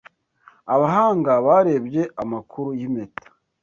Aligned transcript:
Abahanga 0.73 1.31
barebye 1.47 2.01
amakuru 2.21 2.69
yimpeta. 2.79 3.27